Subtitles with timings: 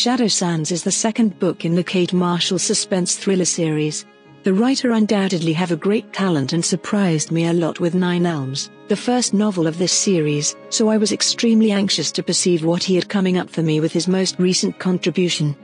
[0.00, 4.06] Shadow Sands is the second book in the Kate Marshall suspense thriller series.
[4.44, 8.70] The writer undoubtedly have a great talent and surprised me a lot with Nine Elms,
[8.88, 12.94] the first novel of this series, so I was extremely anxious to perceive what he
[12.94, 15.54] had coming up for me with his most recent contribution.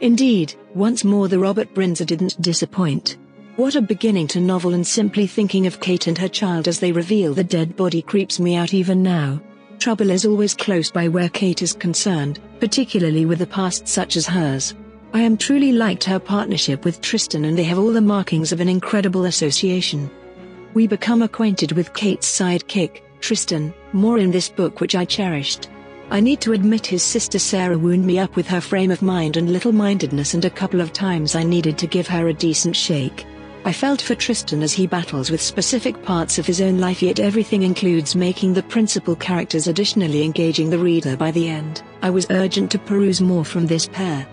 [0.00, 3.16] Indeed, once more the Robert Bryndza didn't disappoint.
[3.54, 6.90] What a beginning to novel and simply thinking of Kate and her child as they
[6.90, 9.40] reveal the dead body creeps me out even now.
[9.78, 14.26] Trouble is always close by where Kate is concerned, particularly with a past such as
[14.26, 14.74] hers.
[15.14, 18.60] I am truly liked her partnership with Tristan and they have all the markings of
[18.60, 20.10] an incredible association.
[20.74, 25.68] We become acquainted with Kate's sidekick, Tristan, more in this book which I cherished.
[26.10, 29.36] I need to admit his sister Sarah wound me up with her frame of mind
[29.36, 33.24] and little-mindedness and a couple of times I needed to give her a decent shake.
[33.68, 37.20] I felt for Tristan as he battles with specific parts of his own life yet
[37.20, 41.82] everything includes making the principal characters additionally engaging the reader by the end.
[42.00, 44.26] I was urgent to peruse more from this pair.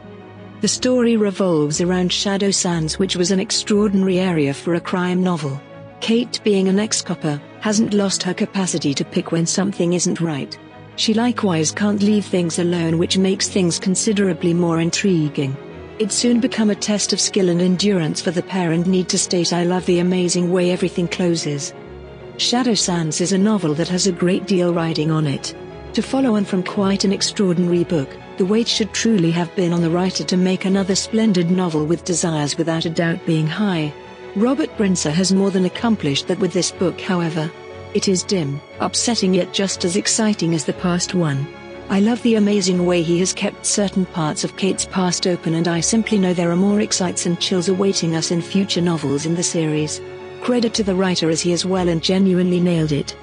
[0.62, 5.62] The story revolves around Shadow Sands which was an extraordinary area for a crime novel.
[6.00, 10.58] Kate being an ex-copper, hasn't lost her capacity to pick when something isn't right.
[10.96, 15.58] She likewise can't leave things alone which makes things considerably more intriguing.
[15.98, 19.18] It soon become a test of skill and endurance for the pair and need to
[19.18, 21.74] state I love the amazing way everything closes.
[22.36, 25.56] Shadow Sands is a novel that has a great deal riding on it.
[25.94, 29.82] To follow on from quite an extraordinary book, the weight should truly have been on
[29.82, 33.94] the writer to make another splendid novel with desires without a doubt being high.
[34.36, 37.50] Robert Bryndza has more than accomplished that with this book however.
[37.94, 41.48] It is dim, upsetting yet just as exciting as the past one.
[41.88, 45.68] I love the amazing way he has kept certain parts of Kate's past open and
[45.68, 49.36] I simply know there are more excites and chills awaiting us in future novels in
[49.36, 50.02] the series.
[50.42, 53.16] Credit to the writer as he has well and genuinely nailed it.